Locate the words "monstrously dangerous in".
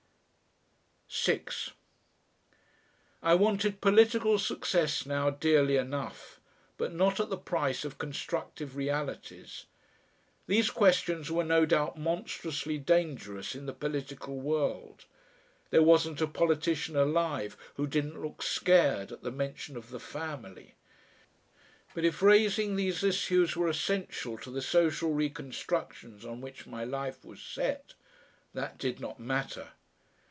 11.99-13.65